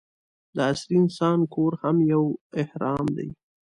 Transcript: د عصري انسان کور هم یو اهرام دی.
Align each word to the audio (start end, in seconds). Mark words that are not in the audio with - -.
د 0.55 0.57
عصري 0.71 0.95
انسان 1.03 1.39
کور 1.53 1.71
هم 1.81 1.97
یو 2.13 2.23
اهرام 2.61 3.05
دی. 3.17 3.29